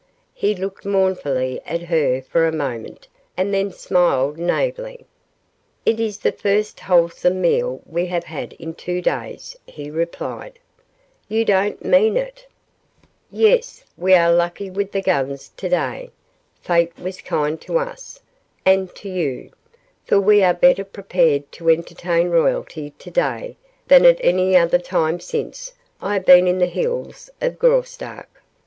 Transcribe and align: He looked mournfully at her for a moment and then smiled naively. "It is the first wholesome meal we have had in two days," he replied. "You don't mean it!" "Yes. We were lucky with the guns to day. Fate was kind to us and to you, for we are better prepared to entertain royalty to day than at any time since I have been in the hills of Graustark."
He 0.33 0.55
looked 0.55 0.83
mournfully 0.83 1.61
at 1.63 1.83
her 1.83 2.23
for 2.23 2.47
a 2.47 2.51
moment 2.51 3.07
and 3.37 3.53
then 3.53 3.71
smiled 3.71 4.39
naively. 4.39 5.05
"It 5.85 5.99
is 5.99 6.17
the 6.17 6.31
first 6.31 6.79
wholesome 6.79 7.39
meal 7.39 7.81
we 7.85 8.07
have 8.07 8.23
had 8.23 8.53
in 8.53 8.73
two 8.73 8.99
days," 8.99 9.55
he 9.67 9.91
replied. 9.91 10.57
"You 11.27 11.45
don't 11.45 11.85
mean 11.85 12.17
it!" 12.17 12.47
"Yes. 13.29 13.83
We 13.95 14.13
were 14.13 14.31
lucky 14.31 14.71
with 14.71 14.91
the 14.91 15.03
guns 15.03 15.49
to 15.55 15.69
day. 15.69 16.09
Fate 16.63 16.97
was 16.97 17.21
kind 17.21 17.61
to 17.61 17.77
us 17.77 18.19
and 18.65 18.89
to 18.95 19.07
you, 19.07 19.51
for 20.07 20.19
we 20.19 20.41
are 20.41 20.55
better 20.55 20.83
prepared 20.83 21.51
to 21.51 21.69
entertain 21.69 22.29
royalty 22.31 22.89
to 22.97 23.11
day 23.11 23.55
than 23.87 24.07
at 24.07 24.17
any 24.21 24.53
time 24.79 25.19
since 25.19 25.73
I 26.01 26.13
have 26.15 26.25
been 26.25 26.47
in 26.47 26.57
the 26.57 26.65
hills 26.65 27.29
of 27.39 27.59
Graustark." 27.59 28.41